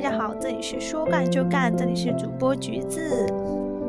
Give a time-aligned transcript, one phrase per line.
[0.00, 3.26] 家好，这里是说干就干，这里是主播橘子。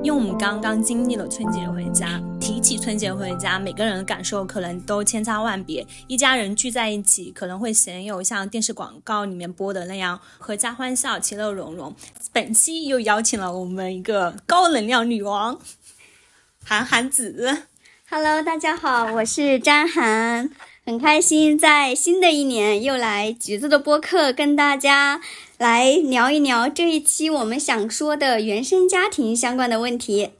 [0.03, 5.87] 因为我们刚刚经历了春节回家，提起春节回家，每个人的感受可能都千差万别。
[6.07, 11.95] 一家人聚在一起，可能会鲜有像电视广告里面播的那样阖家欢笑、其乐融融。
[12.33, 15.57] 本期又邀请了我们一个高能量女王，
[16.65, 17.67] 韩寒子。
[18.09, 20.49] Hello，大家好，我是张涵，
[20.91, 25.21] 很开心在新的一年又来橘子的播客跟大家。
[25.57, 30.31] 来聊一聊这一期我们想说的原生家庭相关的问题，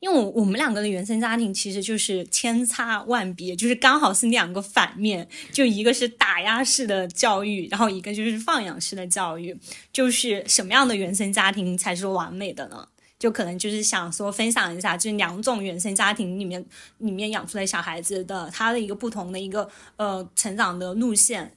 [0.00, 9.54] 因为我我们两个的原生家庭其实就是千差万别，就是刚好是两个反面，就一个是打压式的教育，然后一个就是放养式的教育，
[9.92, 12.88] 就是什么样的原生家庭才是完美的呢？
[13.18, 16.64] 就可能就是想说分享一下，就是两种原生家庭里面
[16.98, 21.56] 里面养出来小孩子的他的一个不同的一个呃成长的路线。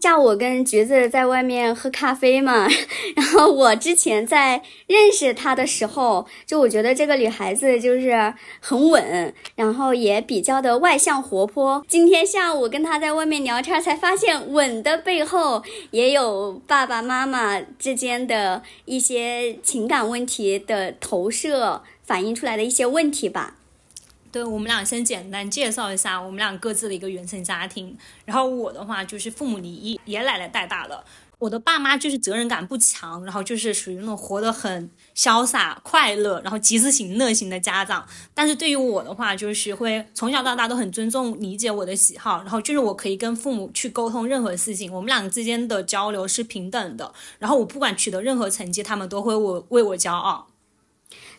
[0.00, 2.68] 叫我跟橘子在外面喝咖啡嘛，
[3.16, 11.84] 然后我之前在认识她的时候，就我觉得这个女孩子就是很稳，然后也比较的外向活泼。
[11.88, 23.56] 今天下午跟她在外面聊天，才发现稳的背后也有爸爸妈妈之间的一些情感问题的投射，反映出来的一些问题吧。
[24.30, 27.96] 对我们俩先简单介绍一下我们俩各自的一个原生家庭。
[28.24, 31.04] 然后我的话就是父母离异，爷爷奶奶带大的。
[31.38, 38.04] 我的爸妈就是责任感不强，然后就是属于那种活得很潇洒、快乐，然后及时行乐型的家长。
[38.34, 47.14] 但是对于我的话，就是会从小到大都很尊重、理解我的喜好，然后就是我可以跟父母去沟通任何事情，我们两个之间的交流是平等的。
[47.38, 50.48] 然后我不管取得任何成绩，他们都会我为我骄傲。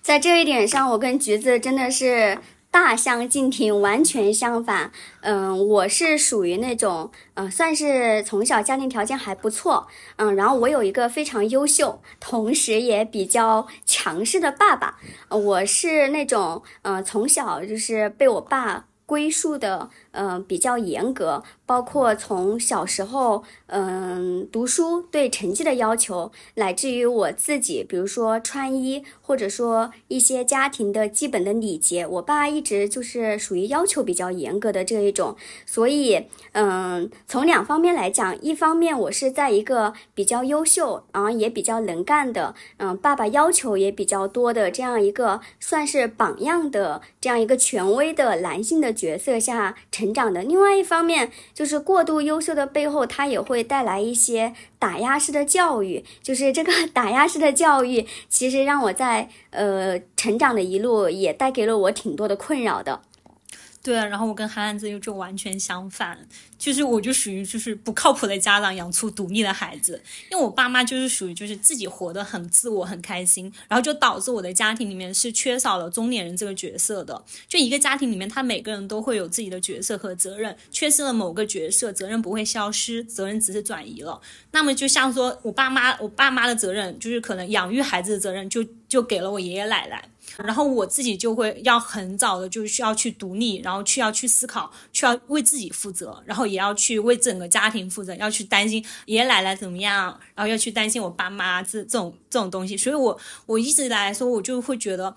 [0.01, 2.39] 在这一点上，我跟橘子真的是。
[2.71, 4.91] 大相径庭，完全相反。
[5.21, 14.97] 嗯，我是属于那种，嗯，算是从小家庭条件还不错，嗯，然后我有一个非常优秀，同时也比较强势的爸爸。
[15.29, 21.43] 我是那种，嗯，从小就是被我爸归宿的，嗯，比较严格。
[21.65, 35.35] 包括从小时候，嗯，读书对成绩的要求，乃至于我自己，比如说穿衣，或者说一些家庭的基本的礼节，我爸一直就是属于要求比较严格的这一种。
[35.67, 50.41] 所以，嗯，从两方面来讲，一方面我是在一个比较优秀，然后也比较能干的，嗯，爸爸要求也比较多的这样一个算是榜样的这样一个权威的男性的角色下成长的。
[50.43, 56.05] 另外一方面，就是过度优秀的背后，它也会带来一些打压式的教育。
[56.23, 63.01] 就是这个 打压式的教育，其实让我在呃成长的一路也带给了我挺多的困扰的。
[63.81, 66.27] 对啊，然后我跟韩安子又就完全相反。
[66.59, 69.99] 就是我就属于就是不靠谱的家长养出独立的孩子，
[70.29, 77.23] 因为我爸妈就是属于就是自己活得很自我很开心，然后就导致我的家庭里面是缺少了中年人这个角色的。
[77.47, 84.19] 就一个家庭里面，他每个人都会有自己的角色和责任，缺失了某个角色，责任不会消失，责任只是转移了。
[84.51, 90.03] 那么就像说我爸妈，我爸妈的责任就是可能养育孩子的责任就就给了我爷爷奶奶，
[90.43, 96.49] 然后我自己就会要很早的就需要去独立，然后去要去思考，去要为自己负责，然后。
[96.49, 105.15] 也要去为整个家庭负责，要去担心爷爷奶奶怎么样，然后要去担心我爸妈这这种这种东西，所以我我一直来说，我就会觉得，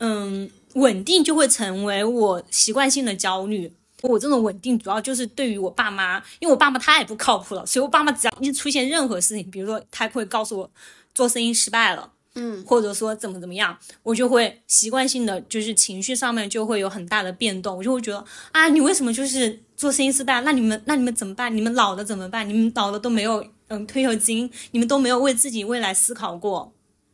[0.00, 3.72] 嗯，稳定就会成为我习惯性的焦虑。
[4.02, 10.70] 我这种稳定主要就是对于我爸妈，因为我爸妈太不靠谱了，所以我爸妈只要一出现任何事情，比如说他会告诉我
[11.14, 12.12] 做生意失败了。
[12.40, 20.40] 嗯，或者说怎么怎么样，我就会习惯性的就是情绪上面就会有很大的变动，我就会觉得啊，你为什么就是做生意失败？
[20.42, 21.54] 那你们那你们怎么办？
[21.54, 22.48] 你们老了怎么办？
[22.48, 26.72] 你们老了都没有嗯退休金，你们都没有为自己未来思考过。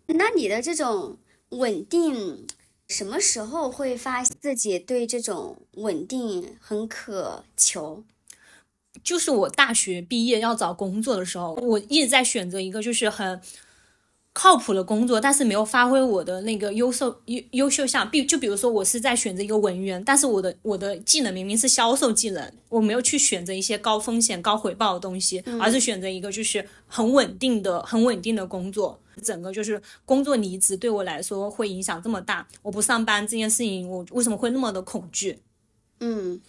[0.09, 1.17] 那你的这种
[1.49, 2.47] 稳定，
[2.89, 8.05] 什么时候会发现自己对这种稳定很渴求？
[9.03, 13.41] 就是我大学毕业要找工作的时候，我一直在选择一个就是很。
[14.35, 18.11] 靠谱的工作，但是没有发挥我的那个优秀优优秀项。
[18.11, 29.01] 比就比如说，我是在选择一个文员，但是我的我的技能明明是销售技能，我没有去选择一些高风险高回报的东西，而是选择一个就是很稳定的很稳定的工作。
[29.23, 35.39] 整个就是工作离职对我来说会影响这么大，我不上班这件事情，我为什么会那么的恐惧？
[36.01, 36.41] 嗯。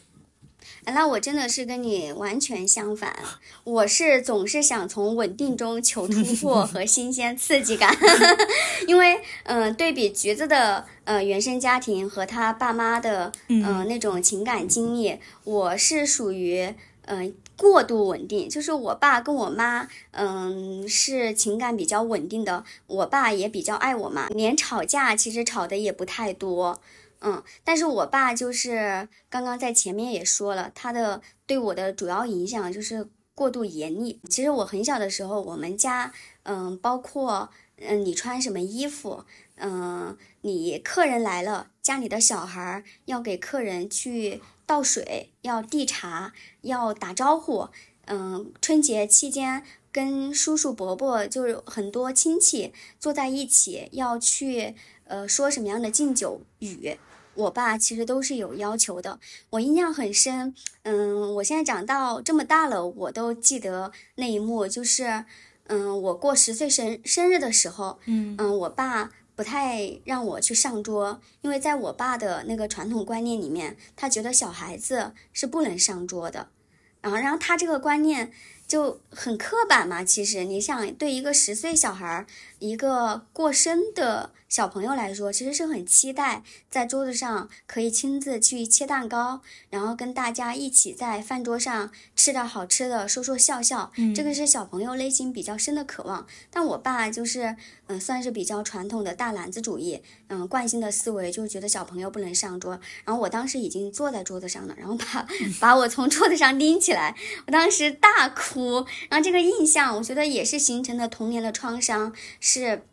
[0.86, 3.16] 那我真的是跟你完全相反，
[3.64, 7.96] 我是总是想从稳定中求突破和新鲜刺激感，
[8.88, 16.74] 因为嗯，对比橘子的呃原生家庭和他爸妈的嗯那种情感经历，我是属于
[17.08, 22.64] 嗯，过度稳定，就是我爸跟我妈，嗯，是情感比较稳定的。
[22.88, 26.82] 我爸也比较爱我嘛，连吵架其实吵的也不太多，
[27.26, 27.44] 嗯。
[27.66, 34.22] 但是我爸就是刚刚在前面也说了，他的对我的主要影响就是过度严厉。
[34.30, 36.14] 其实我很小的时候，我们家，
[36.44, 39.26] 嗯，包括，嗯，你穿什么衣服，
[39.56, 44.42] 嗯，你客人来了，家里的小孩要给客人去。
[44.68, 47.70] 倒水要递茶，要打招呼。
[48.08, 54.74] 嗯，春节期间跟叔叔伯伯就是很多亲戚坐在一起，要去
[55.04, 56.98] 呃说什么样的敬酒语，
[57.36, 59.20] 我爸其实都是有要求的。
[59.52, 60.54] 我印象很深，
[60.84, 65.26] 嗯，我现在长到这么大了，我都记得那一幕，就是
[65.68, 69.12] 嗯，我过十岁生生日的时候，嗯嗯，我爸。
[69.38, 76.48] 不太让我去上桌，因为在我爸的那个传统观念里面，他觉得小孩子是不能上桌的。
[77.02, 78.32] 然后，然后他这个观念。
[78.68, 82.26] 就很刻板嘛，其实你想对一个十岁小孩儿，
[82.60, 93.92] 一个过生的小朋友来说，其实是很期待在桌子上可以亲自去切蛋糕，然后跟大家一起在饭桌上吃到好吃的，说说笑笑。
[93.98, 96.26] 嗯，这个是小朋友内心比较深的渴望。
[96.50, 97.58] 但我爸就是，
[97.88, 102.80] 嗯，算是比较传统的大男子主义，嗯，惯性的思维就是觉得小朋友不能上桌。
[103.04, 105.28] 然后我当时已经坐在桌子上了，然后把
[105.60, 107.16] 把我从桌子上拎起来，
[107.48, 108.86] 我当时大哭。
[109.10, 112.84] 然后这个印象，我觉得也是形成的童年的创伤，是是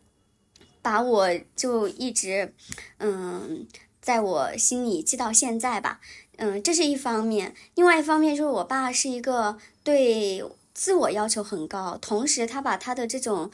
[0.81, 2.53] 把我就一直，
[2.99, 3.65] 嗯，
[4.01, 6.01] 在我心里记到现在吧，
[6.37, 7.55] 嗯，这是一方面。
[7.75, 10.43] 另外一方面就是我爸是一个对
[10.73, 13.49] 自我要求很高，同时他把他的这种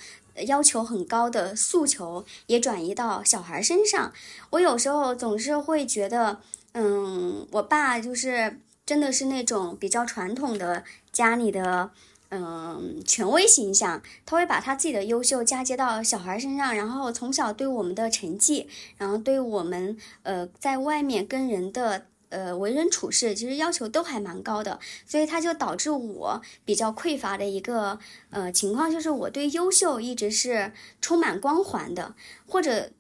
[0.48, 4.12] 要求很高的诉求也转移到小孩身上。
[4.50, 6.42] 我有时候总是会觉得，
[6.74, 10.84] 嗯，我爸就是真的是那种比较传统的。
[11.12, 11.92] 家里的
[12.32, 18.68] 嗯权威形象，他会把他自己的优秀嫁接到小孩身上，然后从小对我们的成绩，
[18.98, 27.98] 然后对我们呃在外面跟人的呃为人处事，其实要求都还蛮高的，所以他就导致我比较匮乏的一个
[28.30, 30.72] 呃情况，就是我对优秀一直是
[31.02, 32.14] 充满光环的，
[32.46, 32.92] 或者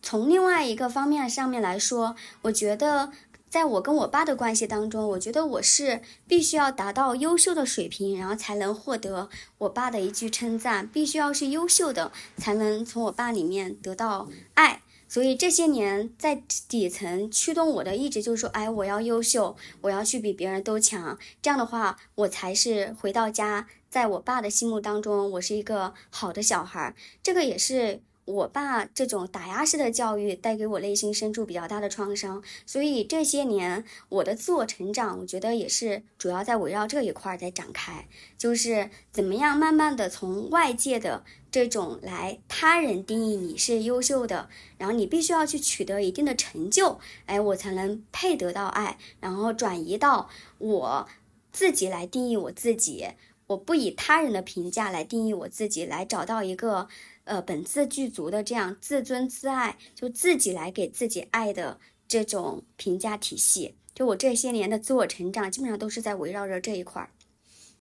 [0.00, 3.12] 从另外一个方面上面来说，我觉得。
[3.50, 10.86] 在我跟我爸的关系当中，我觉得我是必须要达到优秀的水平，然后才能获得我爸的一句称赞。
[10.86, 14.82] 必须要是优秀的，才能从我爸里面得到爱。
[15.08, 21.18] 所以这些年在底层驱动我的一直就是说，哎，我要优秀，我要去比别人都强。
[21.40, 26.94] 这样的话，我才是回到家，在我爸的心目当中，我是一个好的小孩。
[27.22, 28.02] 这个也是。
[28.28, 50.28] 我爸这种打压式的教育带给我内心深处比较大的创伤，所以这些年我的自我成长，我觉得也是主要在围绕这一块儿在展开，就是怎么样慢慢的从外界的这种来他人定义你是优秀的，然后你必须要去取得一定的成就，哎，我才能配得到爱，然后转移到
[50.58, 51.08] 我
[51.50, 53.06] 自己来定义我自己，
[53.46, 56.88] 我不以他人的评价来定义我自己，来找到一个。
[57.28, 61.78] 呃，本自具足的这样自尊自爱，就自己来给自己爱的
[62.08, 67.10] 这种评价体系，就我这些年的自我成长，基本上都是在围绕着这一块儿。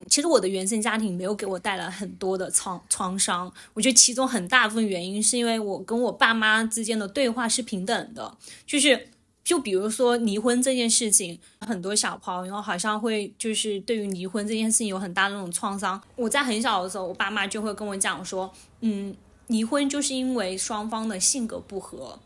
[0.10, 9.08] 其实我的原生家庭没有给我带来很多的创创伤，我觉得其中很大部分原因是因为我跟我爸妈之间的对话是平等的，就是
[9.46, 16.00] 就比如说离婚这件事情，很多小朋友好像会就是对于离婚这件事情有很大的那种创伤。
[16.18, 19.16] 我在很小的时候，我爸妈就会跟我讲说，嗯。
[19.48, 22.20] 离婚就是因为双方的性格不合，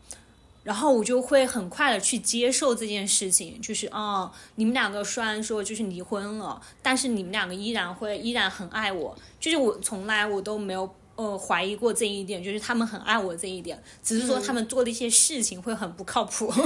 [0.64, 16.52] 然后我就会很快的去接受这件事情，就是啊，你们两个虽然说就是离婚了，但是你们两个依然会依然很爱我，就是我从来我都没有呃怀疑过这一点，就是他们很爱我这一点，只是说他们做的一些事情会很不靠谱。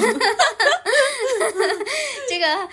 [2.28, 2.68] 这个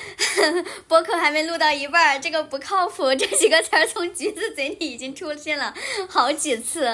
[0.88, 5.74] 播客还没录到一半，这个不靠谱这几个词儿从橘子嘴里已经出现了
[6.10, 6.88] 好几次，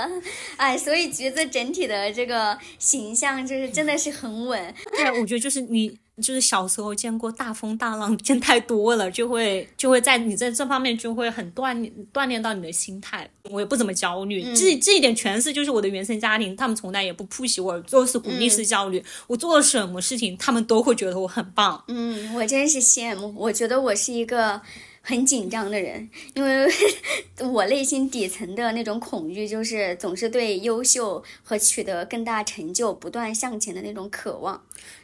[0.57, 4.73] 哎，所以橘子整体的这个形象就是真的是很稳。
[4.91, 5.97] 对，我觉得就是你。
[6.21, 13.29] 就是小时候见过大风大浪， 见太多了，就会就会在你在这方面就会很锻炼锻炼到你的心态。
[13.49, 19.03] 我也不怎么焦虑，这这一点全是就是我的原生家庭，他们从来也不 push 我，都是鼓励式教育。
[19.27, 21.83] 我做了什么事情，他们都会觉得我很棒。
[21.87, 23.33] 嗯，我真是羡慕。
[23.35, 24.61] 我觉得我是一个
[25.01, 26.67] 很紧张的人，因为
[27.51, 34.61] 我内心底层的那种恐惧，就是总是对优秀和取得更大成就、不断向前的那种渴望。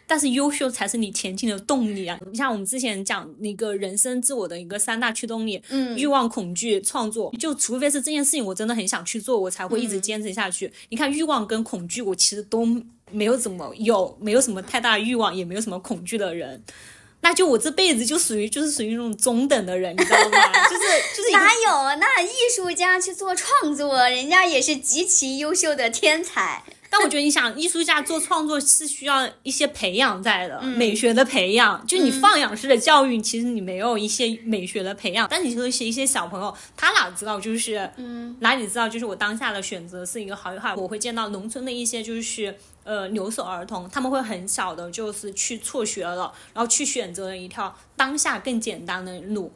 [0.08, 2.20] 但是优秀才是你前进的动力啊！
[2.32, 10.72] 你像我们之前讲那个人生自我的一个三大驱动力，嗯欲望、恐惧、创作，就除非是这件事情我真的很想去做，我才会一直坚持下去。
[10.90, 12.68] 你看欲望跟恐惧，我其实都
[13.12, 16.64] 没有怎么有，没有什么太大欲望，也没有什么恐惧的人。
[17.22, 20.38] 那就我这辈子就属于就是属于那种中等的人，你知道吗？
[20.70, 20.84] 就是
[21.18, 22.00] 就是哪有？
[22.00, 26.64] 那艺术家去做创作，人家也是极其优秀的天才。
[26.98, 31.86] 但我觉得你想，艺术家做创作是需要一些培养在的，嗯美学的培养。
[31.86, 35.28] 就你放养式的教育，其实你没有一些美学的培养。
[35.30, 40.74] 但你说是一些小朋友，他哪知道就是，嗯，哪里知道就是我当下的选择是一个好与坏。
[40.76, 42.56] 我会见到农村的一些就是。
[42.86, 49.52] 呃，留守儿童他们会很小的，就是去辍学了，然后去选择了一条当下更简单的路。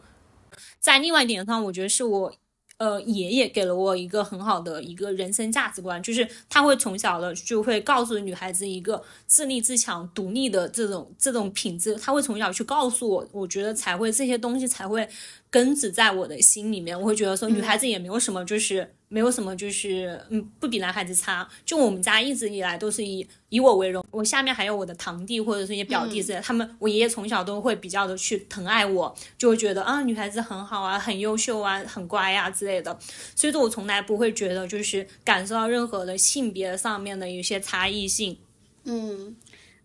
[0.80, 2.34] 在另外一点上，我觉得是我
[2.80, 15.06] 呃，爷爷给了我一个很好的一个人生价值观，就是他会从小的就会告诉女孩子一个自立自强、独立的这种这种品质，他会从小去告诉我，我觉得才会这些东西才会
[15.50, 17.00] 根子在我的心里面。
[17.00, 18.94] 我会觉得说，女孩子也没有什么就是。
[19.12, 21.50] 没有什么，就是嗯，不比男孩子差。
[21.66, 32.96] 就我们家一直以来都是以以我为荣，我下面还有我的堂弟或者是一些表弟之类的，他们我爷爷从小都会比较的去疼爱我，就会觉得啊，女孩子很好啊，很优秀啊，很乖啊之类的。
[33.36, 38.38] 所以说我从来不会觉得就是感受到任何的性别上面的一些差异性。
[38.84, 39.36] 嗯，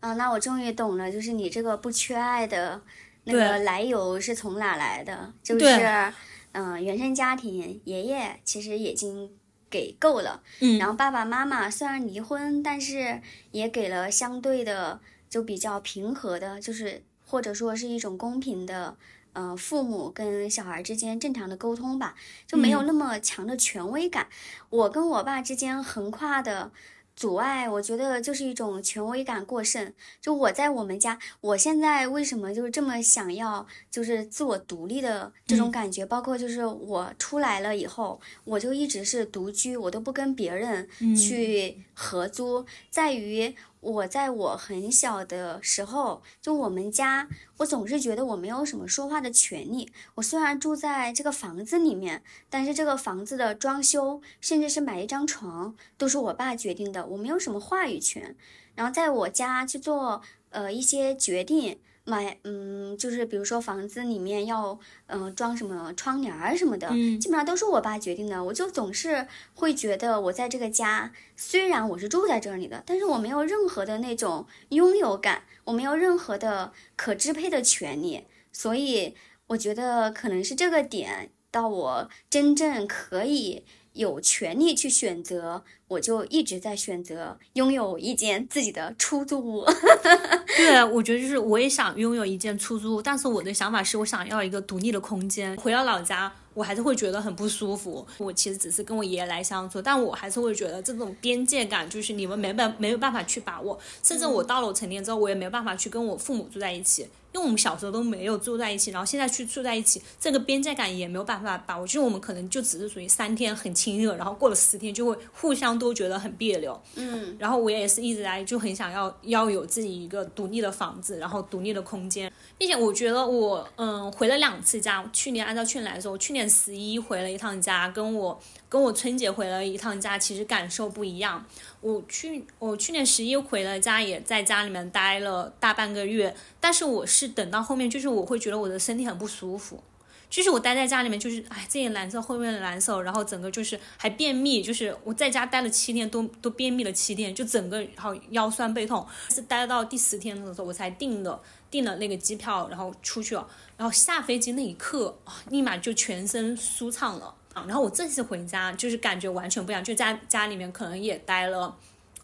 [0.00, 2.83] 啊，那我终于懂了，就是你这个不缺爱的
[3.24, 5.32] 那个来由是从哪来的？
[5.42, 6.12] 就是对
[6.52, 9.30] 嗯、原生家庭，爷爷其实已经
[9.68, 18.96] 给够了，嗯然后爸爸妈妈虽然离婚，但是也给了相对的就比较平和的，就是或者说是一种公平的。
[19.36, 22.14] 呃，父母跟小孩之间正常的沟通吧，
[22.46, 24.28] 就没有那么强的权威感。
[24.70, 26.70] 我跟我爸之间横跨的
[27.16, 29.92] 阻碍，我觉得就是一种权威感过剩。
[30.21, 43.54] 就我在我们家，我现在为什么就是这么想要，就是自我独立的这种感觉，包括就是我出来了以后，我就一直是独居，我都不跟别人去合租，在于。
[43.84, 49.92] 我在我很小的时候，就我们家，我总是觉得我没有什么说话的权利。
[50.14, 58.34] 我虽然住在这个房子里面，但是这个房子的装修，甚至是买一张床，都是我爸决定的，我没有什么话语权。
[58.74, 68.44] 然后在我家去做呃一些决定，买嗯，就是比如说房子里面要嗯、呃、装什么窗帘儿什么的，嗯基本上都是我爸决定的。
[68.44, 79.14] 我就总是会觉得我在这个家，虽然我是住在这里的，但是我没有任何的那种拥有感，我没有任何的可支配的权利，所以
[79.46, 89.64] 我觉得可能是这个点，到我真正可以有权利去选择，我就一直在选择拥有一间自己的出租屋。
[90.56, 95.56] 对，我觉得就是我也想拥有一间出租屋，但是我的想法是我想要一个独立的空间。
[95.56, 98.06] 回到老家，我还是会觉得很不舒服。
[98.18, 103.78] 我其实只是跟我爷爷来相处，但我还是会觉得这种边界感就是你们没办没有办法去把握。
[104.02, 111.84] 甚至我到了我成年之后，我也没有办法去跟我父母住在一起，因为我们小时候都没有住在一起，然后现在去住在一起，这个边界感也没有办法把握。
[111.84, 116.80] 就是我们可能就只是属于三天很亲热，然后过了十天就会互相都觉得很别扭。
[116.94, 128.40] 嗯然后我也是一直来就很想要要有自己一个独立的房子，然后独立的空间，并且我觉得我嗯回了两次家，去年按照去年来说，我去年十一回了一趟家，跟我
[128.74, 131.46] 跟我春节回了一趟家，其实感受不一样。
[131.80, 139.80] 我去我去年十一回了家，也在家里面待了大半个月，但是我是等到后面，就是我会觉得我的身体很不舒服。
[140.28, 151.40] 就是我待在家里面，就是哎，这也难受，后面也难受，然后整个就是还便秘，就是我在家待了七天，都都便秘了七天，就整个然后腰酸背痛，是待到第十天的时候我才订的
[151.70, 155.16] 订了那个机票，然后出去了，然后下飞机那一刻，
[155.50, 157.36] 立马就全身舒畅了。
[157.54, 161.75] 啊然后我这次回家就是感觉完全不一样，就在家里面可能也待了。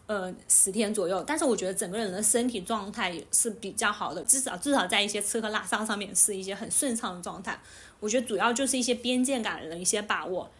[0.07, 7.57] 呃，十天左右，但是我觉得整个人的身体状态也是比较好的，至少至少在一些吃喝拉撒上面是一些很顺畅的状态。
[8.01, 10.51] 我觉得主要就是一些边界感的一些把握。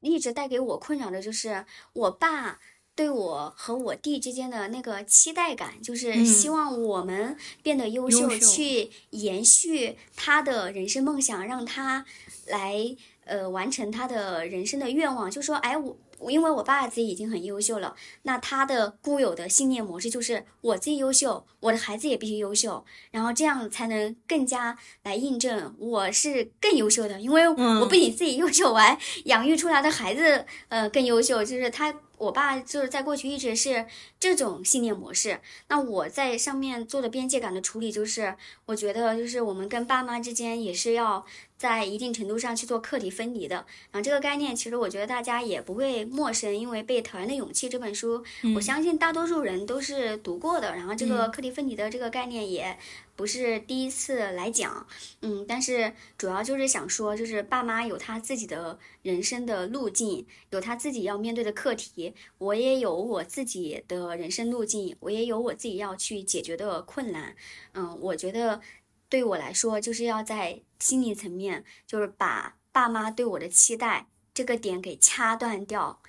[0.00, 2.58] 一直带给我困扰的就是我爸
[2.96, 12.04] 对我和我弟之间的那个期待感，就是希望我们变得优秀，优秀去延续他的人生梦想，让他
[12.48, 12.96] 来
[13.28, 15.30] 呃完成他的人生的愿望。
[15.30, 15.76] 就说，哎，
[16.18, 31.94] 我因为我爸自己已经很优秀了，那他的固有的信念模式就是我自己优秀，我的孩子也必须优秀，然后这样才能更加来印证我是更优秀的，因为我不仅自己优秀，我还养育出来的孩子呃更优秀，就是他。
[32.18, 33.86] 我爸就是在过去一直是
[34.18, 41.24] 这种信念模式，那我在上面做的边界感的处理，就是我觉得就是我们跟爸妈之间也是要
[41.56, 43.56] 在一定程度上去做课题分离的。
[43.90, 50.74] 然后这个概念其实我觉得大家也不会陌生，因为《被讨厌的勇气》这本书，我相信大多数人都是读过的。
[50.74, 52.78] 然后这个课题分离的这个概念也。
[53.18, 54.86] 不是第一次来讲，
[55.22, 67.34] 嗯，但是主要就是想说，就是爸妈有他自己的人生的路径，有他自己要面对的课题，我也有我自己的人生路径，我也有我自己要去解决的困难，
[67.72, 68.60] 嗯，我觉得
[69.08, 76.00] 对我来说，就是要在心理层面，就是把爸妈对我的期待这个点给掐断掉。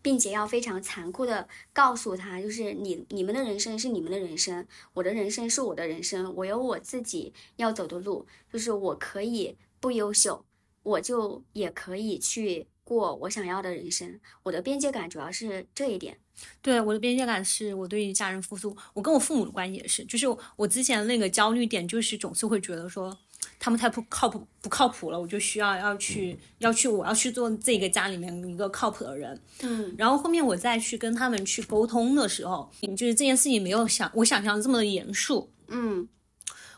[0.00, 10.44] 并且要非常残酷的告诉他，就是你你们的人生是你们的人生，我的人生是我的人生，我有我自己要走的路，就是我可以不优秀，
[10.82, 14.18] 我就也可以去过我想要的人生。
[14.42, 16.18] 我的边界感主要是这一点。
[16.60, 23.16] 对，我的边界感是我对于家人付出，我跟我父母的关系也是，就是我之前那个焦虑点，就是总是会觉得说。
[23.64, 29.40] 他们太不靠谱，不靠谱了，我就需要要去要去，我要去做这个家里面一个靠谱的人。
[29.62, 35.48] 嗯，然后后面我再去跟他们去沟通的时候，就是这件事情没有想我想象这么的严肃。
[35.68, 36.08] 嗯。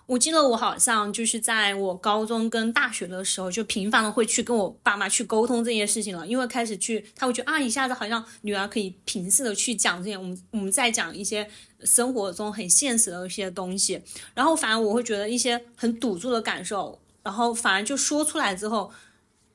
[0.06, 11.48] 我记得我好像就是在我高中跟大学的时候，就频繁的会去跟我爸妈去沟通这些事情了，因为开始去，他会觉得啊，一下子好像女儿可以平视的去讲这些，我们我们在讲一些
[11.84, 14.02] 生活中很现实的一些东西，
[14.34, 18.92] 然后反而我会觉得一些很堵住的感受，然后反而就说出来之后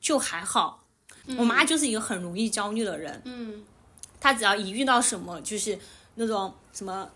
[0.00, 0.84] 就还好。
[1.38, 3.62] 我妈就是一个很容易焦虑的人，嗯，
[4.18, 5.78] 她只要一遇到什么就是
[6.16, 7.08] 那种什么。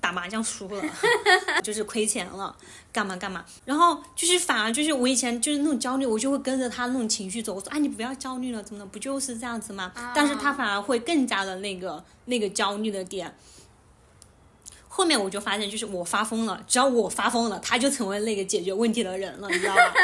[0.00, 0.82] 打麻将输了，
[1.62, 2.54] 就是亏钱了，
[2.92, 7.54] 干嘛干嘛，然后就是反而就是我以前就是那种焦虑，我就会跟着他那种情绪走。
[7.54, 9.92] 我说，啊，你不要焦虑了，怎么的，不就是这样子吗？
[10.14, 13.34] 但是他反而会更加的那个那个焦虑的点。
[14.92, 19.94] 后面我就发现，就是我发疯了，只要我发疯了，他就成为那个解决问题的人了，你知道吧？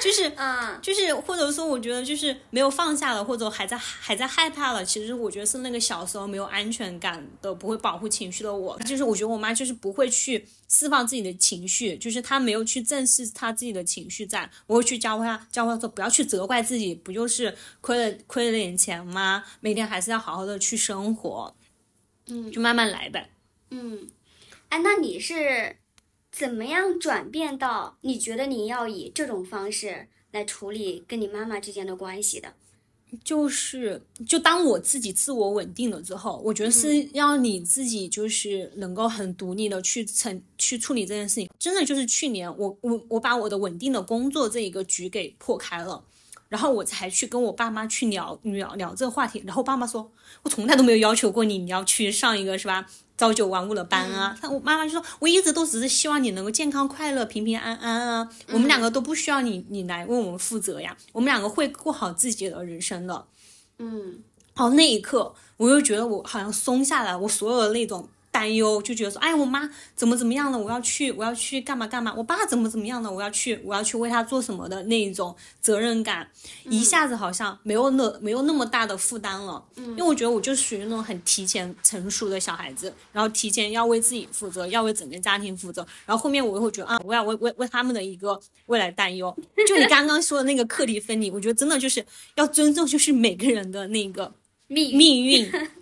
[0.00, 4.84] 就是， 嗯，就是或者说，我觉得就是没有放下了，或者还在还在害怕了。
[4.84, 8.78] 其实我觉得是那个小时候没有安全感的，不会保护情绪的我。
[8.86, 19.42] 就是我觉得我妈就是不会去释放自己的情绪，就是她没有去正视她自己的情绪，在我会去教她，教她说不要去责怪自己，不就是亏了亏了点钱吗？
[19.58, 21.52] 每天还是要好好的去生活，
[22.28, 23.30] 嗯，就慢慢来呗，
[23.70, 24.08] 嗯。
[24.68, 25.76] 哎，那你是
[26.30, 32.54] 怎么样转变到你觉得你要以这种方式来处理跟你妈妈之间的关系的？
[33.24, 41.48] 就是，就当我自己自我稳定了之后，我觉得是要你自己就是能够很独立的去成去处理这件事情。
[41.58, 46.04] 真的就是去年，我我我把我的稳定的工作这一个局给破开了，
[46.50, 49.42] 然后我才去跟我爸妈去聊聊聊这个话题。
[49.46, 52.86] 然后爸妈说，我从来都没有要求过你，你要去上一个是吧？
[53.18, 58.28] 朝九晚五的班啊，他我妈妈就说，我一直都只是希望你能够健康快乐、平平安安啊。
[58.52, 60.96] 我们两个都不需要你，你来为我们负责呀。
[61.12, 63.26] 我们两个会过好自己的人生的。
[63.80, 64.22] 嗯，
[64.54, 68.08] 好，那一刻我又觉得我好像松下来，我所有的那种。
[68.38, 70.56] 担忧就觉得说，哎，我妈怎么怎么样了？
[70.56, 72.14] 我要去，我要去干嘛干嘛？
[72.16, 73.10] 我爸怎么怎么样了？
[73.10, 76.28] 我要去，我要去为他做什么的那一种责任感，
[76.66, 79.64] 一下子好像没有那没有那么大的负担了。
[79.74, 85.84] 嗯，因为我觉得我就属于那种很提前成熟的小孩子，然后提前要为自己负责，要为整个家庭负责。
[86.06, 89.36] 然后后面我又会觉得啊，我要为为为他们的一个未来担忧。
[89.66, 94.32] 就你刚刚说的那个课题分离，我觉得真的就是要尊重，就是每个人的那个
[94.68, 95.50] 命命运。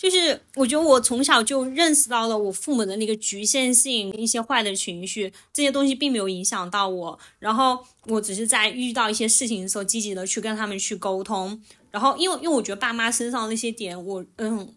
[0.00, 7.18] 就是我觉得我从小就认识到了我父母的那个局限性，一些坏的情绪，这些东西并没有影响到我。
[7.38, 11.62] 然后我只是在遇到一些事情的时候，积极的去跟他们去沟通。
[11.90, 14.72] 然后因为因为我觉得爸妈身上那些点，我嗯，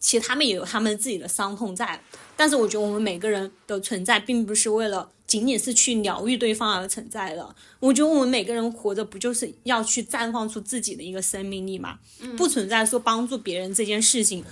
[0.00, 2.02] 其实他们也有他们自己的伤痛在。
[2.36, 5.12] 但是我觉得我们每个人的存在，并不是为了。
[5.26, 11.98] 仅仅是去疗愈对方而存在的，我觉得我们每个人活着不就是要去绽放出自己的一个生命力嘛？
[12.36, 14.44] 不存在说帮助别人这件事情。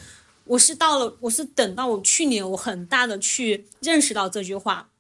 [0.45, 4.91] 我是到了，我是等到我去年，我很大的去认识到这句话。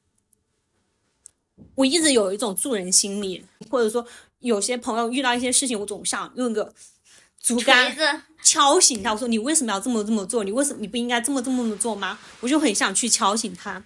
[1.74, 4.06] 我一直有一种助人心理，或者说
[4.40, 6.72] 有些朋友遇到一些事情，我总想用个
[7.42, 9.12] 竹竿敲醒他。
[9.12, 10.44] 我说你为什么要这么这么做？
[10.44, 12.18] 你为什么你不应该这么这么么做吗？
[12.40, 13.84] 我就很想去敲醒他。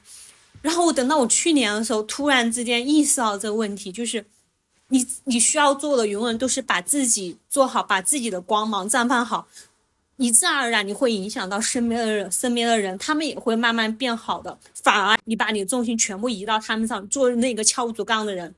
[0.62, 4.25] 然后我等到我去年的时候，突然之间意识到这个问题，就是
[4.88, 9.47] 你你需要做的永远都是把自己做好，把自己的光芒绽放好，
[10.16, 14.59] 你自然而然你会影响到身边的人，身边的人他们也会慢慢变好的。
[14.75, 18.55] 反而你把你的重心全部移到他们上，做那个敲竹杠的人，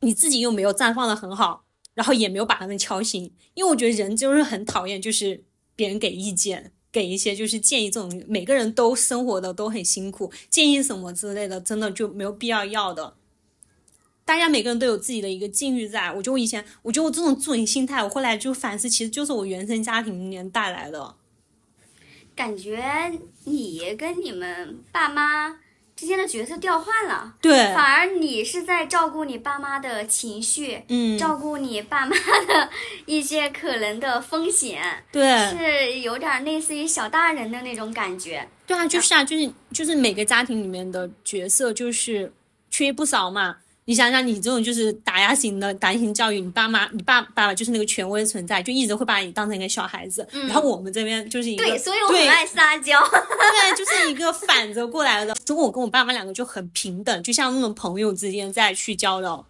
[0.00, 3.32] 你自己又没有绽放的很好，然后也没有把他们敲醒。
[3.54, 5.42] 因为我觉得人就是很讨厌，就是
[5.74, 13.14] 别人给意见，给一些就是建议这种，每个人都生活的都很辛苦，建议什么之类的，真的就没有必要要的。
[14.24, 21.16] 大家每个人都有自己的一个境遇，在我就我以前，我觉得我这种助人心态，我后来就反思，其实就是我原生家庭里面带来的。
[22.36, 22.80] 感觉
[23.44, 25.58] 你跟你们爸妈
[26.00, 32.70] 之间的角色调换了，对，反而你是在照顾你爸妈的情绪，嗯，照顾你爸妈的
[33.04, 38.48] 一些可能的风险，对，是有点类似于小大人的那种感觉。
[38.66, 42.32] 对啊，就是啊，就是就是每个家庭里面的角色就是
[42.70, 43.58] 缺不少嘛。
[43.90, 50.24] 你想想，你这种就是打压型的单行教育，你爸妈、你爸爸爸就是那个权威存在，就一直会把你当成一个小孩子。
[50.30, 53.00] 然后我们这边就是一个对，所以我很爱撒娇。
[53.02, 55.34] 对，就是一个反着过来的。
[55.48, 59.44] 如果我跟我爸妈两个就很平等，就像那种朋友之间再去交流。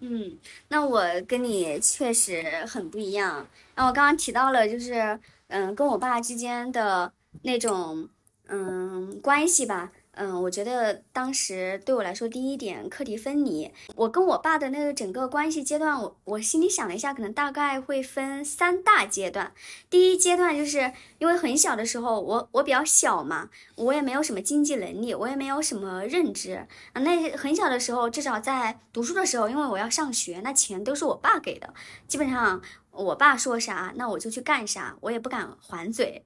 [0.00, 3.46] 嗯，那我跟你确实很不一样。
[3.74, 8.08] 然后我刚刚提到了，就是嗯，跟我爸之间的那种
[8.46, 9.92] 嗯关系吧。
[10.20, 13.70] 嗯，我觉得当时对我来说，第一点课题分离。
[13.94, 19.52] 我跟我爸的那个整个关系阶段，我我心里想了一下，可能大概会分三大阶段。
[19.88, 26.66] 第一阶段就是因为很小的时候，我我比较小嘛，我也没有什么经济能力，我也没有什么认知。
[26.94, 31.72] 那很小的时候，至少在读书的时候，因为我要上学，那钱都是我爸给的，
[32.08, 36.24] 基本上我爸说啥，那我就去干啥，我也不敢还嘴。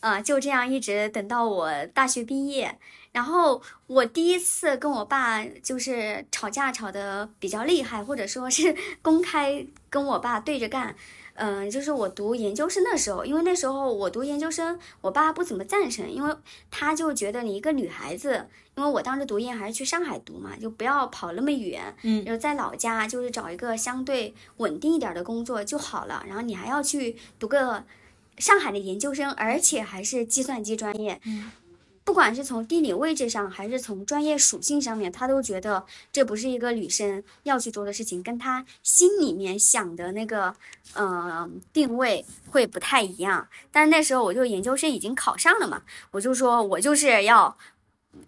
[0.00, 2.78] 啊，就这样一直等到我大学毕业，
[3.16, 10.94] 然后我第一次跟我爸就是吵架吵得比较厉害，或者说是 公开跟我爸对着干，
[11.32, 16.36] 嗯，就是我读研究生的时候，因为那时候我读研究生，我爸不怎么赞成，因为
[16.70, 27.82] 他就觉得你一个女孩子，因为我当时读研还是去上海读嘛，就不要跑那么远，嗯，就在老家就是找一个相对稳定一点的工作就好了，然后你还要去读个。
[28.38, 31.18] 上海的研究生，而且还是计算机专业，
[32.06, 40.54] 不管是从地理位置上，还是从专业属性上面，他都觉得这不是一个女生要去做的事情，跟他心里面想的那个，
[40.94, 43.48] 呃，定位会不太一样。
[43.72, 47.58] 但是那时候我就研究生已经考上了嘛，我就说我就是要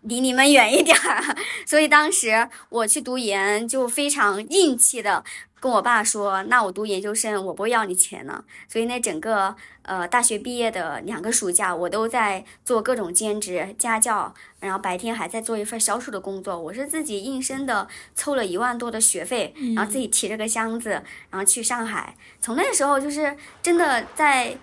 [0.02, 5.24] 离你们远一点儿， 所以当时我去读研就非常硬气的。
[5.60, 8.44] 跟我爸说，那我读研究生，我不会要你钱呢。
[8.68, 16.58] 所以那整个呃大学毕业的两个暑假，我都在做各种兼职、家教，然后白天还在做一份销售的工作。
[16.58, 20.90] 我是自己应声的凑了一万多的学费，然后自己提着个箱子，
[21.30, 22.14] 然后去上海。
[22.40, 24.56] 从那时候就是真的在。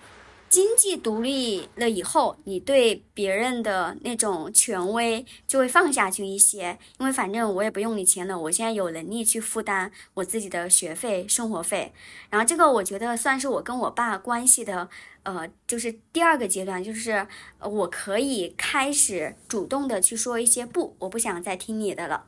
[0.56, 11.92] 经济独立了以后，你对别人的那种权威就会放下去一些，因为反正我也不用你钱了，我现在有能力去负担我自己的学费、生活费。
[12.30, 14.88] 然后这个我觉得算是我跟我爸关系的，
[15.24, 17.26] 呃，就是第二个阶段，就是
[17.60, 22.24] 我可以开始主动的去说一些不，我不想再听你的了。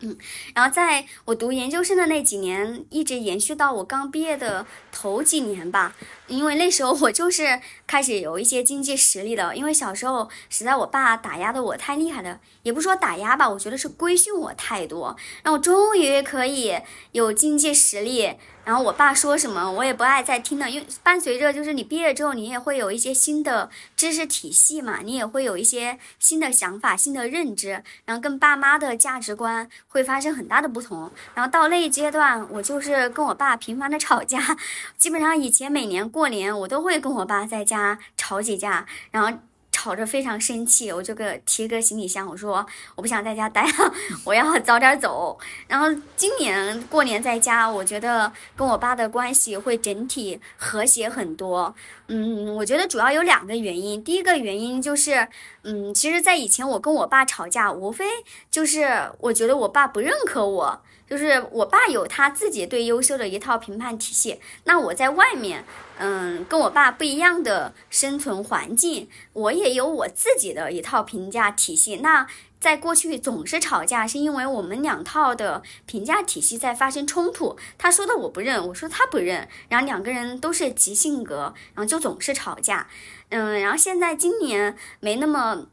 [0.00, 0.16] 嗯，
[0.54, 5.94] 然后在我读研究生的那几年，一直延续到我刚毕业的头几年吧。
[6.26, 16.78] 因为那时候我就是开始有一些经济实力的，因为小时候实在我爸打压的我太厉害了，也不说打压吧，我觉得是规训我太多，让我终于可以
[17.12, 18.34] 有经济实力。
[18.64, 31.10] 然后我爸说什么，我也不爱再听了，因为伴随着就是你毕业之后，你也会有一些新的知识体系嘛，你也会有一些新的想法、新的认知，然后跟爸妈的价值观会发生很大的不同。
[31.34, 34.56] 然后到那一阶段，我就是跟我爸频繁的吵架，
[34.96, 39.38] 基本上以前每年过年我都会跟我爸在家吵几架，然后。
[39.80, 42.66] 吵着非常生气，我就给提个行李箱，我说
[42.96, 43.94] 我不想在家待了，
[44.26, 45.38] 我要早点走。
[45.66, 45.86] 然后
[46.18, 51.74] 今年过年在家，我觉得跟我爸的关系会整体和谐很多。
[52.08, 54.04] 嗯，我觉得主要有两个原因。
[54.04, 55.26] 第一个原因就是，
[55.62, 58.04] 嗯，其实，在以前我跟我爸吵架，无非
[58.50, 60.82] 就是我觉得我爸不认可我。
[61.10, 65.64] 就是我爸有他自己对优秀的一套评判体系，那我在外面，
[65.98, 71.96] 嗯，跟我爸不一样的生存环境，我也有我自己的一套评价体系。
[71.96, 72.28] 那
[72.60, 77.56] 在过去总是吵架，是因为我们两套的评价体系在发生冲突。
[77.76, 82.86] 他说的我不认，我说他不认，然后两个人都是急性格，然后就总是吵架。
[83.30, 85.66] 嗯，然后现在今年没那么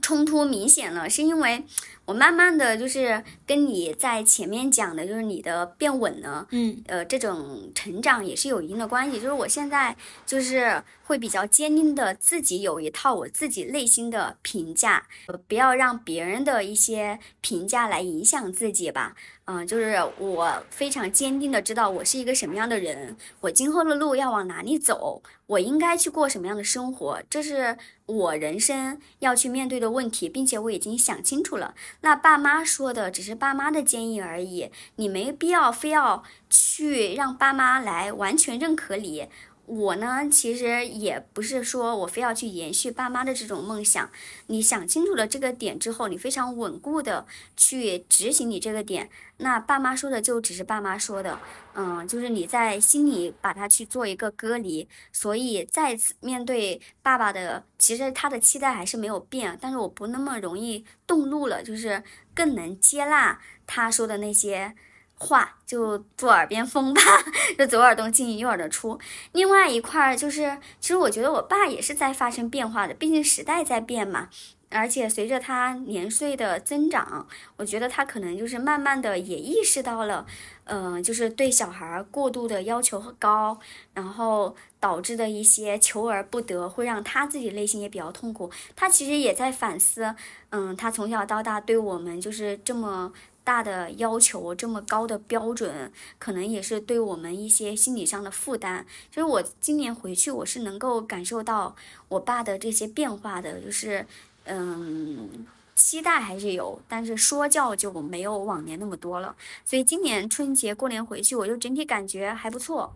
[0.00, 1.64] 冲突明显了，是因为。
[2.08, 9.20] 我慢慢的就是跟你在前面讲的，就是你的变稳了，嗯呃，这种成长也是有一定的关系。
[9.20, 19.14] 就是我现在就是会比较坚定的自己有一套我自己内心的评价，呃不要让别人的一些评价来影响自己吧。
[19.50, 31.74] 嗯、就是我非常坚定的知道我是一个什么样的人，我今后的路要往哪里走，我应该去过什么样的生活，这是我人生要去面对的问题，并且我已经想清楚了。
[32.02, 39.28] 那爸妈说的只是爸妈的建议而已，你没必要非要去让爸妈来完全认可你。
[39.68, 44.10] 我呢，其实也不是说我非要去延续爸妈的这种梦想。
[44.46, 51.38] 你想清楚了这个点之后，你非常稳固的去执行你这个点，那爸妈说的就只是爸妈说的，
[51.74, 54.88] 嗯，就是你在心里把它去做一个隔离。
[55.12, 62.02] 所以再次面对爸爸的，其实他的期待还是没有变，但是我不那么容易动怒了，就是
[62.34, 64.74] 更能接纳他说的那些。
[65.18, 67.00] 话就做耳边风吧，
[67.58, 68.98] 就左耳动进右耳的出。
[69.32, 74.28] 另外一块儿就是，其实我觉得我爸也是在发生变化的，毕竟时代在变嘛。
[74.70, 77.26] 而且随着他年岁的增长，
[77.56, 80.26] 我觉得他可能就是慢慢的也意识到了，
[80.64, 83.58] 嗯、就是对小孩过度的要求和高，
[83.94, 88.50] 然后导致的一些求而不得，会让他自己内心也比较痛苦。
[88.76, 90.14] 他其实也在反思，
[90.50, 93.10] 嗯，他从小到大对我们就是这么
[93.48, 98.84] 大的要求，这么高的标准，可能也是对我们一些心理上的负担。
[99.10, 101.74] 就是我今年回去，我是能够感受到
[102.08, 104.06] 我爸的这些变化的，就是
[104.44, 105.46] 嗯。
[105.78, 109.36] 期待还是有，但是说教就没有往年那么多了。
[109.64, 112.92] 所以今年春节过年回去，我就整体感觉还不错。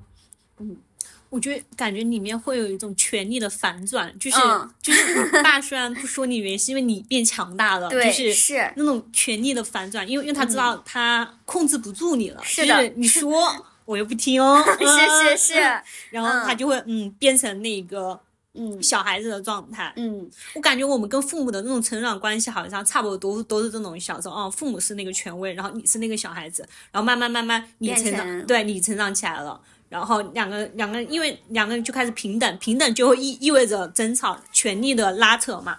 [0.59, 0.77] 嗯
[1.33, 4.71] 我觉得感觉里面会有一种权力的反转，就是、嗯。
[4.83, 8.73] 就是你爸虽然不说你原因，是因为你变强大了，对，就是是。
[8.77, 13.33] 那种权力的反转，因为因为他知道他控制不住你了，嗯是的就是你说
[13.87, 14.43] 我又不听，
[14.79, 18.21] 是是是，然后他就会嗯变成那个
[18.53, 18.83] 嗯。
[18.83, 19.91] 小孩子的状态。
[19.97, 20.29] 嗯。
[20.55, 29.59] 我感觉我们跟父母的那种成长关系好像差不多，都都是这种小时候，哦，父母是那个权威，然后你是那个小孩子，然后慢慢慢慢你成长，成对你成长起来了。
[29.93, 35.79] 然后两个两个人，因为两个人就开始平等，平等就会意意味着争吵、权力的拉扯嘛。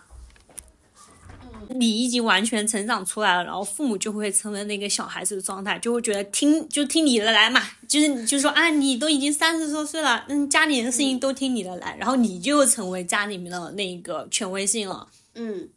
[1.70, 15.08] 你已经完全成长出来了，然后父母就会成为那个小孩子的状态，就会觉得听就听你的来嘛，就是就是说啊，你都已经三十多岁了，嗯，家里人的事情都听你的来，然后你就成为家里面的那个权威性了。
[15.34, 15.68] 嗯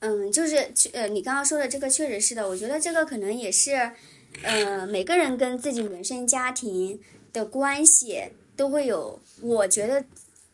[0.00, 3.92] 嗯，就是呃，你刚刚说的这个确实是的，我觉得这个可能也是，
[4.42, 7.00] 呃，每个人跟自己原生家庭
[7.32, 10.04] 的关系都会有，我觉得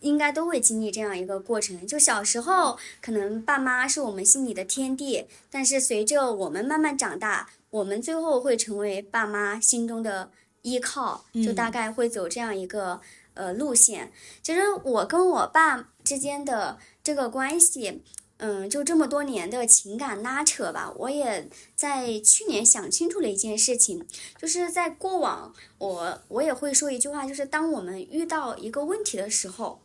[0.00, 1.86] 应该都会经历这样一个过程。
[1.86, 10.30] 就小时候，可能爸妈是我们心里的天地，但是随着我们慢慢长大，我们最后会成为爸妈心中的
[10.62, 13.00] 依靠，就大概会走这样一个
[13.34, 14.12] 呃路线。
[14.42, 18.02] 其实我跟我爸之间的这个关系。
[18.38, 29.80] 嗯，就这么多年的情感拉扯吧，我也在去年想清楚了一件事情，就是在过往，我我也会说一句话，就是当我们遇到一个问题的时候，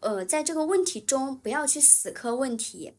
[0.00, 2.92] 呃，在这个问题中不要去死磕问题，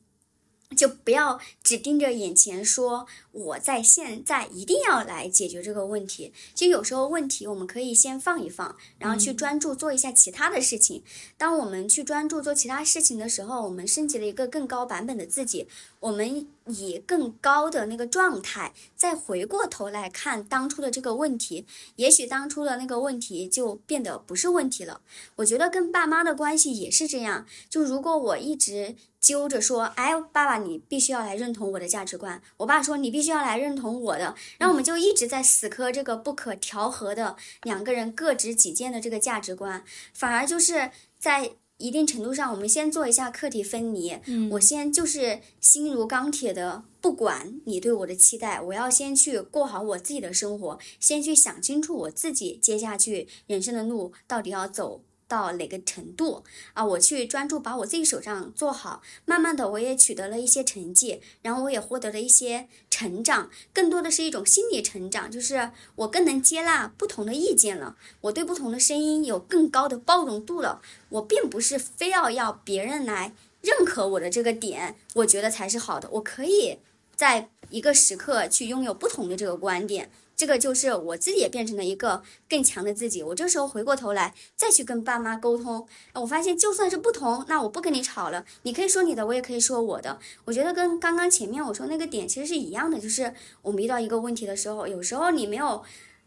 [0.76, 6.34] 就不要只盯着眼前说我在现在一定要来解决这个问题。
[6.54, 11.02] 其实有时候问题我们可以先放一放，然后去专注做一下其他的事情。
[11.38, 15.68] 当我们去专注做其他事情的时候，我们升级了一个更高版本的自己，
[16.02, 25.02] 我们以更高的那个状态，再回过头来看当初的这个问题，也许当初的那个问题就变得不是问题了。
[25.38, 28.96] 我觉得跟爸妈的关系也是这样，就如果我一直
[29.28, 41.52] 揪着说，哎，爸爸你必须要来认同我的价值观，我爸说你必须要来认同我的，然后我们就一直在死磕这个不可调和的两个人各执己见的这个价值观，反而就是在。
[41.80, 44.10] 一定程度上，我们先做一下课题分离。
[44.26, 56.86] 嗯我先就是心如钢铁的，不管你对我的期待，我要先去过好我自己的生活，先去想清楚我自己接下去人生的路到底要走到哪个程度啊？
[56.86, 70.82] 我去专注把我自己手上做好，慢慢的我也取得了一些成绩，然后我也获得了一些成长，更多的是一种心理成长，就是我更能接纳不同的意见了，我对不同的声音有更高的包容度了。
[71.10, 76.10] 我并不是非要要别人来认可我的这个点，我觉得才是好的。
[76.12, 76.80] 我可以
[77.16, 80.10] 在一个时刻去拥有不同的这个观点。
[80.38, 83.24] 这个就是我自己也变成了一个更强的自己。
[83.24, 90.20] 我这时候回过头来再去跟爸妈沟通，我发现就算是不同，那我不跟你吵了，你可以说你的，我也可以说我的。
[90.46, 95.84] 我觉得跟刚刚前面我说那个点其实是一样的，就是我们遇到一个问题的时候，有时候你没有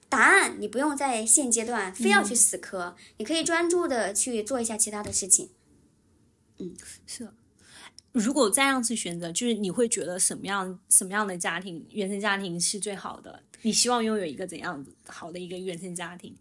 [0.08, 5.50] 答案，你不用在现阶段非要去死磕，你可以专注的去做一下其他的事情。
[6.58, 6.74] 嗯，
[7.06, 7.34] 是的。
[8.12, 13.42] 如果再让次选择，就是你会觉得什么样什么样的家庭，原生家庭是最好的？
[13.62, 16.34] 你希望拥有一个怎样子好的一个原生家庭？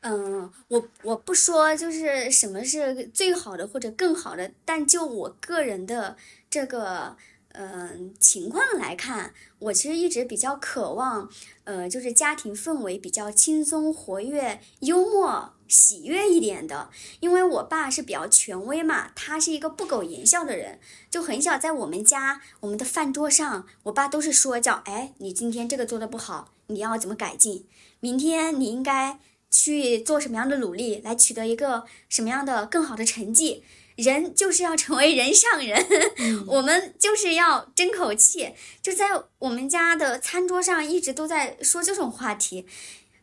[0.00, 6.16] 嗯，我我不说就是什么是最好的或者更好的，但就我个人的
[6.50, 7.16] 这个
[7.52, 11.28] 嗯情况来看，我其实一直比较渴望，
[11.64, 15.54] 呃，就是家庭氛围比较轻松、活跃、幽默。
[15.68, 20.78] 喜悦一点的，因为我爸是比较权威嘛，他是一个不苟言笑的人，
[21.10, 27.64] 就很小在我们家我们的饭桌上，我爸都是说叫，哎，你今天这个做的不好，你要怎么改进？
[28.00, 29.18] 明天你应该
[29.50, 33.64] 去做什么样的努力，来取得一个什么样的更好的成绩？
[33.96, 35.86] 人就是要成为人上人，
[36.46, 38.52] 我们就是要争口气，
[38.82, 39.06] 就在
[39.38, 42.66] 我们家的餐桌上一直都在说这种话题，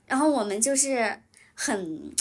[0.05, 1.21] 然后我们就是
[1.53, 2.13] 很。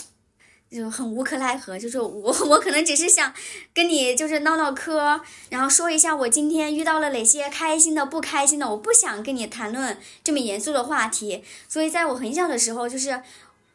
[0.71, 3.33] 就很无可奈何，就是我我可能只是想
[3.73, 11.43] 跟你就是唠唠嗑，然后说一下我今天遇到了哪些开心的、不开心的，我不想跟你谈论这么严肃的话题。
[11.67, 13.23] 所以在我很小的时候，就是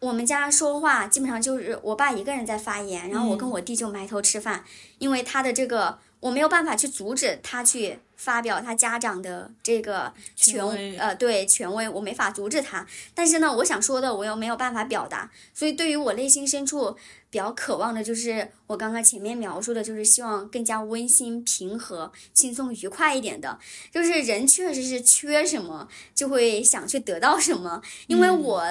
[0.05, 4.65] 我们家说话基本上就是我爸一个人在发言，然后我跟我弟就埋头吃饭，
[4.99, 5.99] 因为他的这个。
[6.21, 10.65] 我没有办法去阻止他去发表他家长的这个权
[10.99, 12.87] 呃对权威，我没法阻止他。
[13.13, 16.97] 但是呢，我想说的我又没有办法表达，所以对于我内心深处
[17.29, 23.59] 比较渴望的，就是我刚刚前面描述的，就是希望更加温馨、平和、轻松、愉快一点的。
[23.93, 28.65] 就是人确实是缺什么就会想去得到什么，因为我。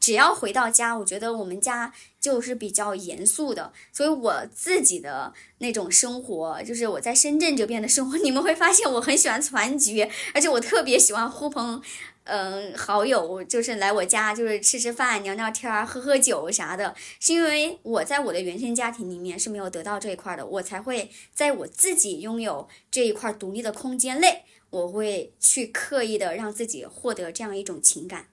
[0.00, 11.82] 只要回到家，我觉得我们家就是比较严肃的，所以我自己的那种生活，就是我在深圳这边的生活，你们会发现我很喜欢团聚，而且我特别喜欢呼朋，
[12.24, 28.28] 嗯，好友，就是来我家，就是吃吃饭、聊聊天、喝喝酒啥的，是因为我在我的原生家庭里面是没有得到这一块的，我才会在我自己拥有这一块独立的空间内，我会去刻意的让自己获得这样一种情感，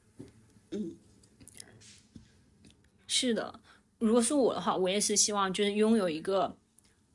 [0.72, 0.96] 嗯。
[3.08, 3.60] 是的，
[4.00, 6.56] 如果是我的话，我也是希望就是拥有一个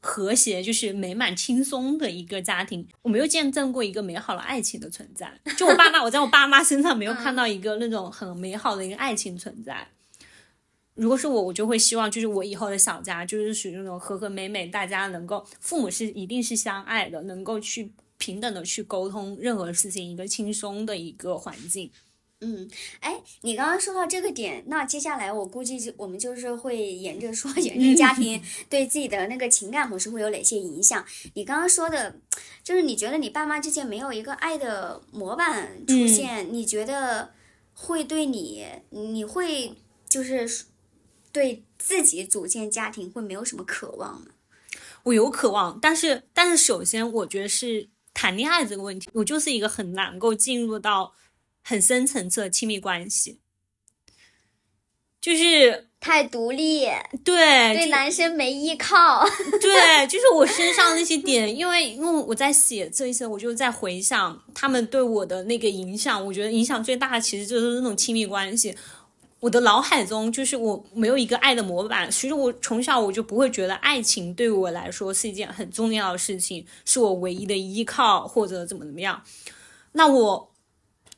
[0.00, 2.88] 和谐、就是美满、轻松的一个家庭。
[3.02, 9.86] 我没有见证过一个美好的爱情的存在，就我爸妈，我在我爸妈身上没有看到一个那种很美好的一个爱情存在。
[10.94, 21.90] 如果是我，我就会希望就是我以后的小家就是属于那种和和美美，大家能够父母是一定是相爱的，能够去平等的去沟通任何事情，一个轻松的一个环境。
[22.44, 31.04] 嗯，哎，你刚刚说到这个点，那接下来我估计就我们就是会沿着说 原生家庭对自己的那个情感模式会有哪些影响。
[31.34, 32.16] 你刚刚说的，
[32.64, 37.32] 就是你觉得你爸妈之间没有一个爱的模板出现，你觉得
[37.74, 39.76] 会对你，你会
[40.08, 40.64] 就是
[41.30, 44.26] 对自己组建家庭会没有什么渴望吗？
[45.04, 51.14] 我有渴望，但是但是首先我觉得是谈恋爱这个问题，我就是一个很难够进入到。
[51.62, 53.38] 很深层次的亲密关系，
[55.20, 56.86] 就是太独立，
[57.24, 59.24] 对，对男生没依靠，
[59.60, 68.76] 对，就是我身上那些点，因为因为我在写这一些，我就在回想他们对我的那个影响，我觉得影响最大的其实就是那种亲密关系。
[69.38, 79.22] 我的脑海中就是我没有一个爱的模板，其实我从小我就不会觉得爱情对我来说是一件很重要的事情，是我唯一的依靠或者怎么怎么样。
[79.92, 80.51] 那我。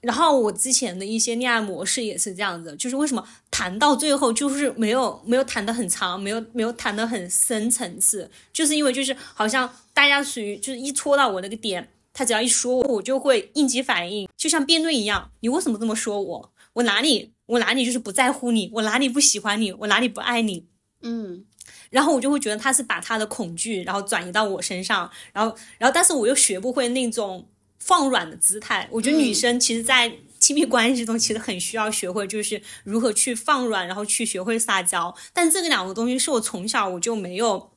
[0.05, 16.53] 然后我之前的一些恋爱模式也是这样子，就是为什么谈到最后就是没有没有谈得很长，没有没有谈得很深层次，就是因为就是好像大家属于就是一戳到我那个点，他只要一说我我就会应急反应，就像辩论一样，你为什么这么说我？
[16.75, 18.71] 我哪里我哪里就是不在乎你？
[18.75, 19.73] 我哪里不喜欢你？
[19.73, 20.67] 我哪里不爱你？
[21.01, 21.47] 嗯，
[21.89, 27.49] 然后我就会觉得他是把他的恐惧然后转移到我身上，然后然后但是我又学不会那种。
[27.85, 35.15] 放软的姿态，我觉得女生其实，在亲密关系中，其实很需要学会，就是如何去放软，然后去学会撒娇。
[35.35, 37.73] 但这个两个东西是我从小我就没有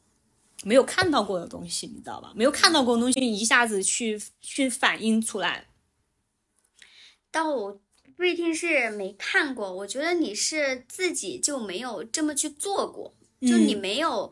[0.64, 2.32] 没有看到过的东西，你知道吧？
[2.34, 5.68] 没有看到过的东西，一下子去去反映出来。
[7.30, 7.78] 倒
[8.16, 14.32] 不一定是没看过，我觉得你是自己就没有这么去做过，就你没有。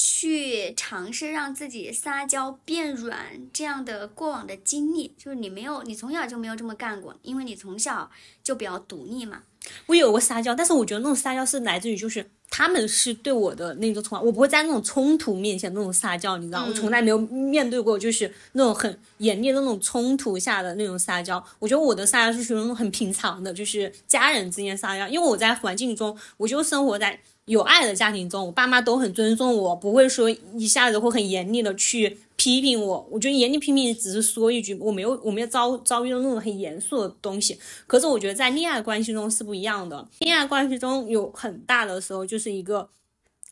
[0.00, 5.12] 去尝试让自己撒娇变软这样的过往的经历？
[5.18, 8.08] 就是你没有，你从小就没有这么干过，因为你从小
[8.40, 9.42] 就比较独立嘛。
[9.86, 21.44] 我有过撒娇，但是我觉得那种撒娇是来自于就是他们是对我的那种宠爱，我不会在那种冲突面前那种撒娇，你知道，我从来没有面对过就是那种很严厉的那种冲突下的那种撒娇。
[21.58, 27.20] 我觉得我的撒娇是属于那种很平常的，就是家人之间撒娇，因为我在环境中我就生活在。
[27.48, 33.08] 有爱的家庭中，我爸妈都很尊重我，不会说一下子会很严厉的去批评我。
[33.10, 37.58] 我觉得严厉批评只是说一句，我没有我没有遭遭遇到那种很严肃的东西。
[37.86, 42.88] 可是我觉得在恋爱关系中是不一样的，恋爱关系中有很大的时候就是一个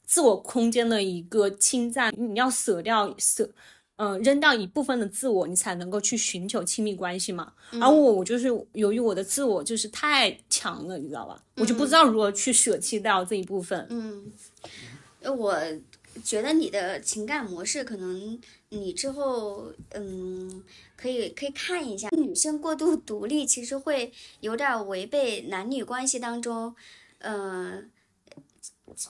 [0.04, 3.50] 自我空间的一个侵占，你要舍掉舍。
[3.96, 7.54] 嗯，扔掉一部分的自我，你才能够去寻求亲密关系嘛。
[7.80, 11.42] 而我，我就是由于我的自我就是太强了，你知道吧？
[11.56, 13.86] 我就不知道如何去舍弃掉这一部分。
[13.88, 14.30] 嗯，
[15.38, 15.58] 我
[16.22, 18.38] 觉得你的情感模式可能
[18.68, 20.62] 你之后嗯
[20.94, 26.74] 可以可以看一下，女生过度独立其实会有点违背男女关系当中，
[27.20, 27.90] 嗯，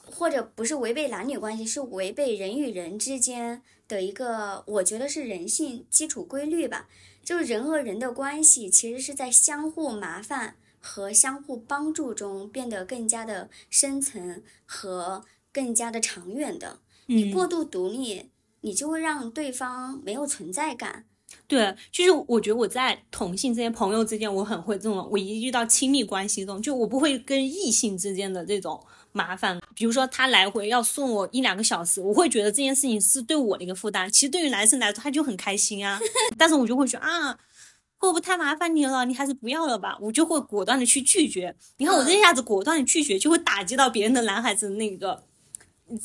[0.05, 3.62] 或者不是违背男女关系，是违背人与人之间。
[3.89, 6.89] 的一个，我觉得是人性基础规律吧，
[7.22, 16.80] 就是人和人的关系其实是在相互麻烦和相互帮助中变得更加的深层和更加的长远的。
[17.07, 18.30] 你过度独立，
[18.62, 21.05] 你就会让对方没有存在感。
[21.49, 25.09] 对，就是我觉得我在同性这些朋友之间，我很会这种。
[25.11, 28.84] 我一遇到亲密关系中，就我不会跟异性之间的这种。
[29.16, 34.08] 麻烦，比如说他来回要送我一两个小时，我会觉得这件事情是对我的一个负担。
[34.10, 35.98] 其实对于男生来说，他就很开心啊。
[36.36, 37.32] 但是我就会说啊，
[37.96, 39.06] 会不会太麻烦你了？
[39.06, 39.96] 你还是不要了吧。
[40.02, 41.56] 我就会果断的去拒绝。
[41.78, 45.24] 你看我这下子果断的拒绝，就会打击到别人的男孩子那个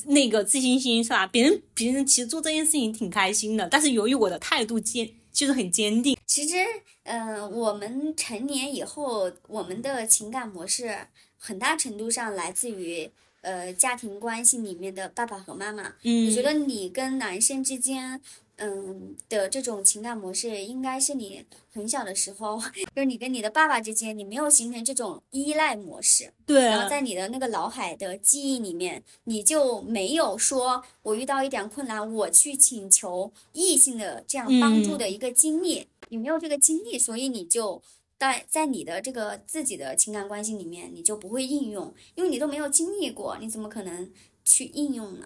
[0.05, 1.28] 那个自信心，是吧？
[1.28, 6.18] 别人别人其实做这件事情挺开心的，但是由于我的态度坚，就是很坚定。
[6.26, 6.55] 其实，
[7.03, 11.07] 嗯，我们成年以后，我们的情感模式。
[11.44, 13.10] 很大程度上来自于
[13.42, 15.96] 呃家庭关系里面的爸爸和妈妈。
[16.04, 18.22] 嗯，我觉得你跟男生之间，
[18.58, 22.62] 嗯的这种情感模式，应该是你很小的时候，
[22.96, 26.32] 就是你跟你的爸爸之间，你没有形成这种依赖模式。
[26.46, 26.66] 对。
[26.66, 37.82] 然后在你的那个脑海的记忆里面，你就没有说我遇到一点困难，我去请求异性的这样帮助的一个经历，你没有这个经历，所以你就。
[38.22, 44.11] 在在你的这个自己的情感关系里面，你就不会应用，因为你都没有经历过，你怎么可能
[44.45, 45.26] 去应用呢？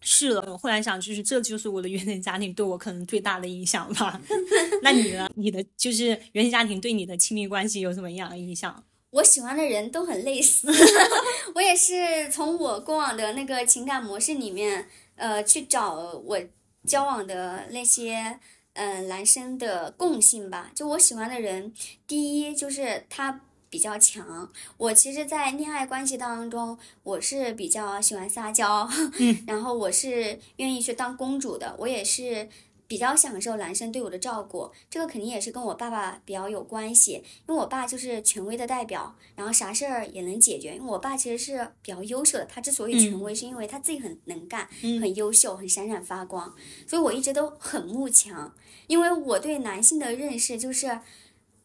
[0.00, 4.20] 是的，我后来想，就是这就是我的原生家庭对我可能最大的影响吧。
[4.82, 5.30] 那你呢？
[5.36, 8.82] 你的就是原生家庭对你的亲密关系有什么样的影响？
[9.10, 10.66] 我喜欢的人都很类似，
[11.54, 16.40] 我也是从我过往的那个情感模式里面，呃，去找我
[16.84, 18.40] 交往的那些。
[18.76, 21.72] 嗯，男生的共性吧，就我喜欢的人，
[22.06, 24.50] 第一就是他比较强。
[24.76, 28.88] 我其实，在恋爱关系当中，我是比较喜欢撒娇，
[29.46, 32.48] 然后我是愿意去当公主的，我也是。
[32.88, 40.76] 比较享受男生对我的照顾，这个肯定也是跟我爸爸比较有关系，因为我爸就是权威的代表，然后啥事儿也能解决。
[40.76, 46.54] 因为我爸其实是比较优秀的，他之所以权威，是因为他自己很能干，很优秀，很闪闪发光，
[46.86, 48.54] 所以我一直都很慕强。
[48.86, 51.00] 因为我对男性的认识就是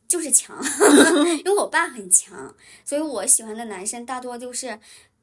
[0.07, 0.57] 就是强，
[1.45, 4.79] 因为我爸很强，所以我喜欢的男生大多就是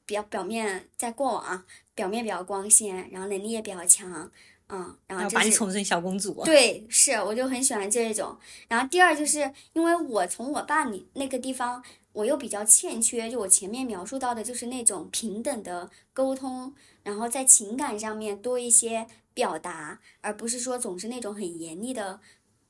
[0.07, 1.65] 比较表面，在过往啊，
[1.97, 4.31] 表面比较光鲜，然后能力也比较强。
[4.71, 6.43] 嗯，然后把你宠成小公主。
[6.45, 8.37] 对，是，我就很喜欢这种。
[8.69, 22.21] 然后第二就是因为我从我爸你那个地方，我又比较欠缺，就我前面描述到的，就是那种平等的沟通，然后在情感上面多一些表达，而不是说总是那种很严厉的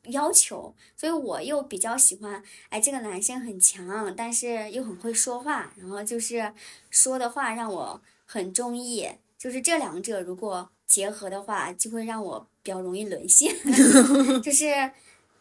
[0.04, 0.76] 要求。
[0.96, 6.54] 所以我又比较喜欢，哎，这个男生很强，但是又很会说话，然后就是
[6.90, 9.08] 说的话让我很中意。
[9.36, 10.70] 就是这两者如果。
[10.88, 13.54] 结合的话，就会让我比较容易沦陷。
[14.42, 14.90] 就是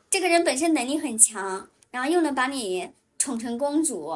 [0.10, 4.14] 这个人本身能力很强，然后又能把你宠成公主，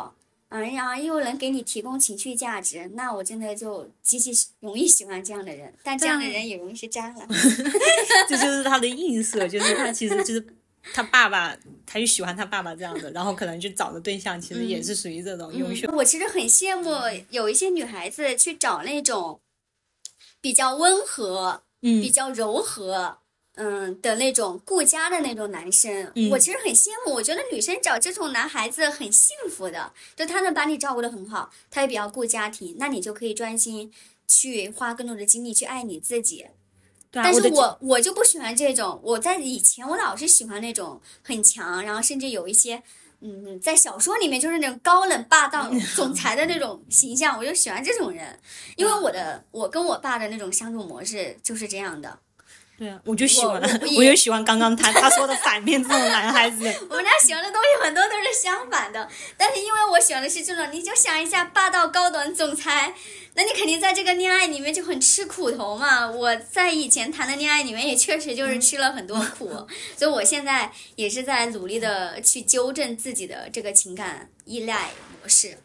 [0.50, 5.74] 嗯，然后又能给你提供情绪价值，那我真的就极其容易喜欢这样的人。
[5.82, 7.26] 但这样的人也容易是渣男。
[8.28, 10.46] 这就是他的映射，就是他其实就是
[10.94, 11.56] 他爸爸，
[11.86, 15.90] 他就喜欢他爸爸这样的，然后可能就找的对象其实也是属于这种优秀。
[15.94, 16.92] 我其实很羡慕
[17.30, 19.40] 有一些女孩子去找那种。
[20.42, 23.20] 比较温和，嗯，比较柔和，
[23.56, 27.14] 嗯的那种顾家的那种男生，我其实很羡慕。
[27.14, 33.94] 我觉得女生找这种男孩子很幸福的，就他能把你照顾的很好，他也比较顾家庭，那你就可以专心
[34.28, 36.48] 去花更多的精力去爱你自己。
[37.12, 42.82] 对啊，但是的我我就不喜欢这种，我在以前我老是喜欢那种很强，然后甚至有一些，
[43.22, 48.40] 嗯，在小说里面就是那种高冷霸道 总裁的那种形象，我就喜欢这种人，
[48.76, 52.20] 因为我的我跟我爸的那种相处模式就是这样的。
[52.82, 56.66] 对啊，我就喜欢，我我也我就喜欢刚刚他他说的反面这种男孩子。
[56.90, 59.08] 我们俩喜欢的东西很多都是相反的，
[59.38, 62.96] 但是因为我喜欢的是这种，你就想一下霸道高端总裁，
[63.36, 66.10] 那你肯定在这个恋爱里面就很吃苦头嘛。
[66.10, 69.52] 我在以前谈的恋爱里面也确实就是吃了很多苦，
[69.96, 74.90] 所以我现在也是在努力的去纠正自己的这个情感依赖
[75.22, 75.60] 模式。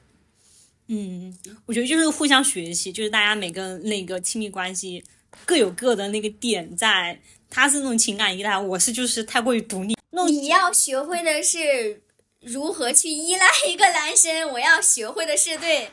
[0.88, 5.02] 嗯，我觉得就是互相学习，就是大家每个那个亲密关系
[5.44, 7.20] 各有各的那个点在。
[7.48, 9.96] 他是那种情感依赖，我是就是太过于独立。
[10.26, 12.02] 你要学会的是
[12.40, 15.90] 如何去依赖一个男生，我要学会的是对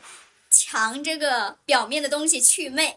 [0.50, 2.96] 强这个表面的东西祛魅。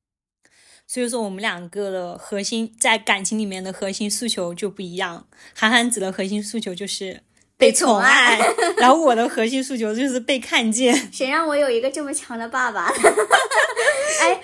[0.88, 5.28] 所以说，我们两个的核心在感情里面的核心诉求就不一样。
[5.54, 7.22] 韩寒子的核心诉求就是
[7.58, 8.38] 被宠爱，
[8.78, 11.12] 然后我的核心诉求就是被看见。
[11.12, 12.90] 谁让我有一个这么强的爸爸？
[14.22, 14.40] 哎，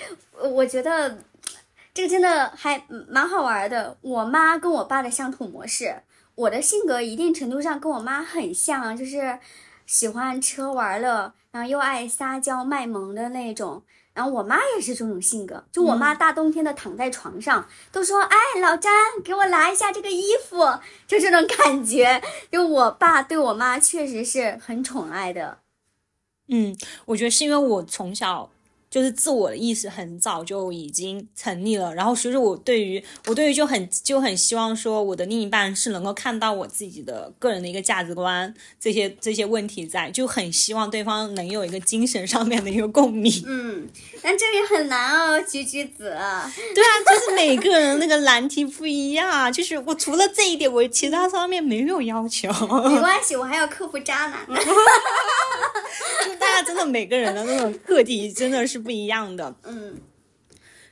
[0.49, 1.19] 我觉得。
[1.95, 3.99] 这个真的还蛮好玩的。
[4.01, 5.95] 我妈跟我爸的相处模式，
[6.35, 9.39] 我的性格一定程度上跟我妈很像，就是
[9.85, 13.83] 喜欢吃喝玩乐，然后又爱撒娇卖萌的那种。
[14.15, 18.91] 然后我妈也是这种性格，就我妈大冬天的躺在床上，都说：“哎，老詹，
[19.23, 20.57] 给我拿一下这个衣服。”
[21.07, 22.23] 就这种感觉。
[22.51, 25.59] 就我爸对我妈确实是很宠爱的。
[26.49, 26.75] 嗯，
[27.05, 28.49] 我觉得是因为我从小。
[28.93, 43.33] 就是自我的意识很早就已经成立了，然后所以说我对于我对于就很就很希望说我的另一半是能够看到我自己的个人的一个价值观这些这些问题在，就很希望对方能有一个精神上面的一个共鸣。
[43.47, 43.89] 嗯，
[44.21, 46.03] 但这也很难哦，橘橘子。
[46.13, 46.15] 对
[46.85, 52.47] 啊，就是每个人那个难题不一样，就是我除了这一点，我其他方面没有要求。
[52.91, 54.39] 没关系，我还要克服渣男。
[56.27, 58.82] 就大家真的每个人的那种个体真的是。
[58.83, 60.01] 不一样的，嗯，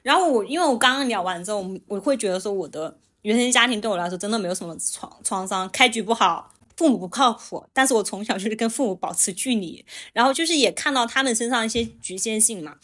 [0.02, 12.76] 然后我因为我刚刚聊完之后，我我会觉得说我的原生家庭对我来说真的没有什么创创伤，开局不好，父母不靠谱，但是我从小就是跟父母保持距离，然后就是也看到他们身上一些局限性嘛。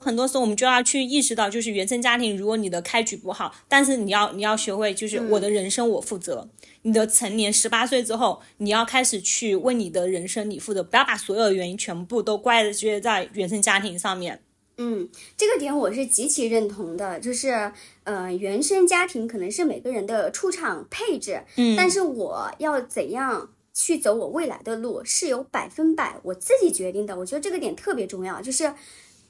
[0.00, 6.48] 很多时候我们就要去意识到，就是原生家庭，如果你的开局不好，但是你要你要学会，就是我的人生我负责。
[6.80, 14.42] 你的成年十八岁之后，你要开始去为你的人生你负责，不要把所有的原因全部都怪罪在原生家庭上面。
[14.78, 17.70] 嗯，这个点我是极其认同的，就是
[18.04, 27.18] 呃，原生家庭可能是每个人的出场配置，嗯，但是我要怎样去走我未来的路，是由百分百我自己决定的。
[27.18, 28.72] 我觉得这个点特别重要，就是。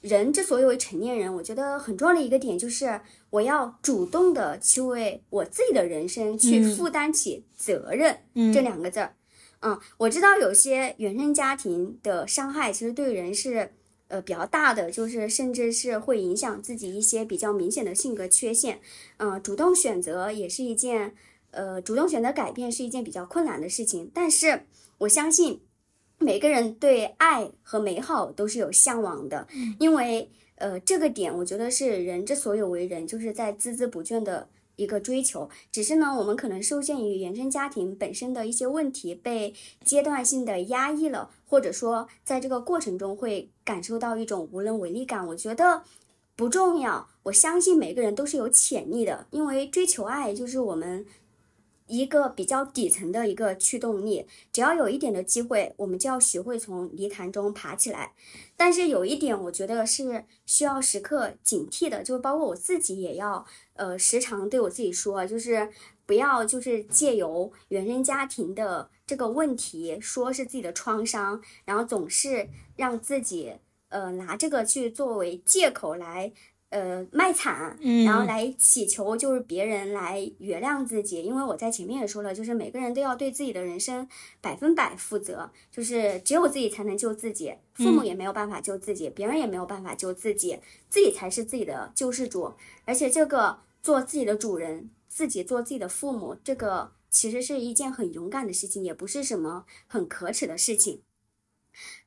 [0.03, 3.01] 人之所以为成年人，我觉得很重要的一个点就是
[3.31, 8.19] 我要主动的去为我自己的人生去负担起责任。
[8.53, 9.15] 这两个字儿，
[9.61, 13.73] 嗯，我知道有些原生家庭的伤害其实对人是
[14.09, 18.81] 呃比较大的，就是甚至是会影响自己一些比较明显的性格缺陷。
[19.19, 21.15] 嗯，主动选择也是一件
[21.53, 24.67] 呃主动选择改变是一件比较困难的事情，但是
[24.99, 25.61] 我相信。
[26.23, 29.47] 每个人对爱和美好都是有向往的，
[29.79, 35.51] 因为呃，这个点我觉得是人之所以为人，就是在孜孜不倦的一个追求。
[35.71, 39.53] 只是呢，我们可能受限于原生家庭本身的一些问题，被
[39.85, 45.27] 阶段性的压抑了，或者说在这个过程中会感受到一种无能为力感。
[45.27, 45.83] 我觉得
[46.37, 51.05] 不重要，我相信每个人都是有潜力的，因为追求爱就是我们。
[51.87, 58.13] 一个比较底层的一个驱动力，只要有一点的机会，我们就要学会从泥潭中爬起来。
[58.57, 65.71] 但是有一点，我觉得是需要时刻警惕的，就包括我自己也要，呃，时常对我自己说，就是
[66.07, 73.55] 不要就是借由原生家庭的这个问题，说是自己的创伤，然后总是让自己，
[73.89, 76.33] 呃，拿这个去作为借口来。
[76.73, 84.09] 呃，卖惨，然后来祈求就是别人来原谅自己，因为我在前面也说了，就是每个人都要对自己的人生
[84.41, 90.59] 百分百负责，就是只有自己才能救自己，父母也没有办法救自己，别人也没有办法救自己，
[90.89, 92.55] 自己才是自己的救世主。
[92.87, 101.03] 而且这个做自己的主人，自己做自己的父母，这个其实是一件很勇敢的事情，也不是什么很可耻的事情。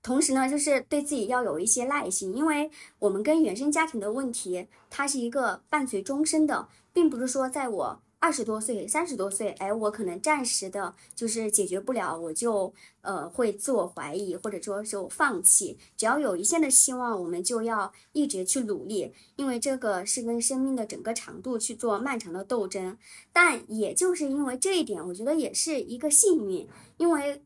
[0.02, 15.78] 同时呢，就是对自己要有一些耐心，因为我们跟原生家庭的问题，它是一个伴随终身的，并不是说在我二十多岁、三十多岁，哎，我可能暂时的就是解决不了，我就呃会自我怀疑，或者说就放弃。
[15.96, 22.98] 只要有一线的希望，我们就要一直去努力，因为这个是跟生命的整个长度去做漫长的斗争。
[23.32, 27.44] 但也就是因为这一点，我觉得也是一个幸运，因为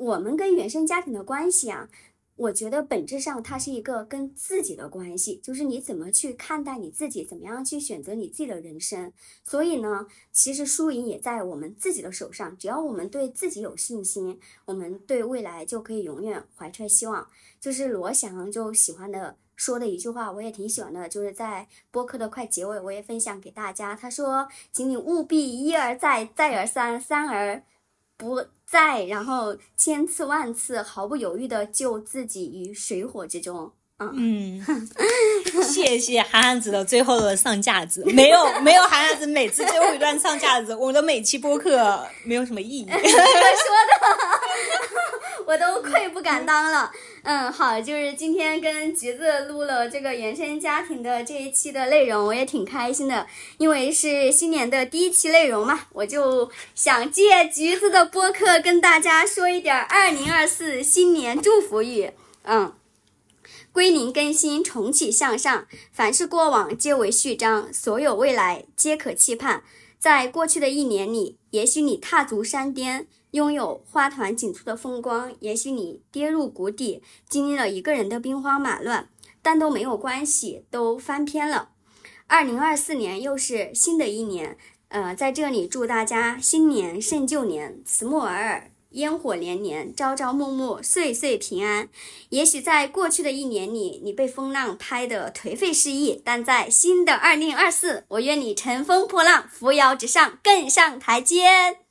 [0.00, 1.90] 我们跟原生家庭的关系啊。
[2.36, 9.12] 我觉得本质上它是一个跟自己的关系，就是你怎么去看待你自己，怎么样去选择你自己的人生。
[9.44, 12.56] 所以呢，其实输赢也在我们自己的手上。
[12.56, 17.28] 只要我们对自己有信心，我们对未来就可以永远怀揣希望。
[17.60, 23.94] 就是罗翔就喜欢的说的一句话，我也挺喜欢的，就是在播客的快结尾，我也分享给大家。
[23.94, 27.62] 他说：“请你务必一而再，再而三，三而
[28.16, 33.72] 不。”在，然后千次万次毫不犹豫的救自己于水火之中。
[34.14, 34.64] 嗯，
[35.62, 42.86] 谢谢韩寒子的最后的上架子，没有没有韩寒子每次最后一段上架子，我的每期播客没有什么意义。
[42.88, 43.04] 说的，
[45.50, 46.92] 我都愧不敢当了。
[47.24, 53.26] 嗯，好，就是今天跟橘子录了这个原生家庭的这一期的内容，我也挺开心的，
[53.58, 62.12] 因为是新年的第一期内容嘛，我就想借橘子的播客跟大家说一点二零二四新年祝福语。
[62.44, 62.72] 嗯。
[63.72, 65.66] 归零更新，重启向上。
[65.92, 69.64] 凡是过往，皆为序章；所有未来，皆可期盼。
[69.98, 79.08] 在过去的一年里，也许你踏足山巅，拥有花团锦簇的风光；也许你跌入谷底，经历了一个人的兵荒马乱。
[79.42, 81.70] 但都没有关系，都翻篇了。
[82.26, 84.58] 二零二四年又是新的一年，
[84.88, 88.70] 呃，在这里祝大家新年胜旧年，慈木尔尔。
[88.90, 91.88] 烟火连连，朝朝暮暮，岁岁平安。
[92.30, 101.89] 也许在过去的一年里，你被风浪拍得颓废失意，但在新的二零二四，我愿你乘风破浪，扶摇直上，更上台阶。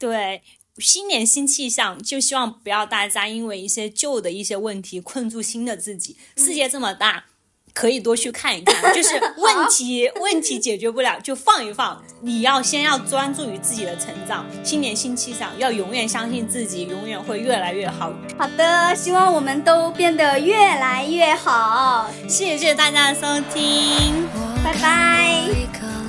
[0.00, 0.42] 对，
[0.78, 6.16] 新年新气象，就希望不要大家因为一些旧的一些问题困住新的自己。
[6.36, 7.26] 世界这么大。
[7.72, 12.04] 可以多去看一看，就是 问题问题解决不了就放一放。
[12.20, 18.12] 你要先要专注于自己的成长，新年新气象，要永远相信自己，永远会越来越好。
[18.36, 22.10] 好的，希望我们都变得越来越好。
[22.28, 24.26] 谢谢大家的收听，
[24.64, 25.99] 拜拜。